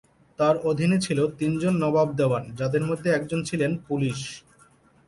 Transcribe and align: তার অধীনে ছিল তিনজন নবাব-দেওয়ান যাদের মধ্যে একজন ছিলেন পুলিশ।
তার 0.39 0.55
অধীনে 0.61 0.97
ছিল 1.01 1.19
তিনজন 1.39 1.73
নবাব-দেওয়ান 1.75 2.43
যাদের 2.55 2.83
মধ্যে 2.85 3.09
একজন 3.09 3.39
ছিলেন 3.43 3.71
পুলিশ। 3.87 4.19